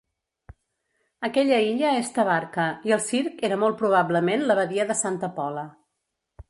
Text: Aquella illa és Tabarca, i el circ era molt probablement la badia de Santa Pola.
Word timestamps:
Aquella 1.29 1.59
illa 1.65 1.91
és 1.99 2.09
Tabarca, 2.17 2.65
i 2.91 2.97
el 2.99 3.05
circ 3.11 3.47
era 3.51 3.61
molt 3.67 3.79
probablement 3.85 4.47
la 4.53 4.61
badia 4.63 4.93
de 4.93 4.99
Santa 5.07 5.33
Pola. 5.39 5.71